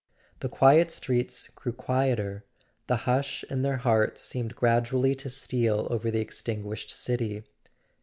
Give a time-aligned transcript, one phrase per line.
[0.39, 2.43] The quiet streets grew quieter,
[2.87, 7.43] the hush in their hearts seemed gradually to steal over the extinguished city.